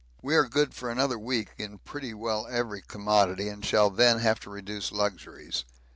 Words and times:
We 0.23 0.35
are 0.35 0.47
good 0.47 0.73
for 0.73 0.89
another 0.89 1.19
week 1.19 1.51
in 1.59 1.77
pretty 1.77 2.11
well 2.15 2.47
every 2.49 2.81
commodity 2.81 3.49
and 3.49 3.63
shall 3.63 3.91
then 3.91 4.17
have 4.17 4.39
to 4.39 4.49
reduce 4.49 4.91
luxuries. 4.91 5.63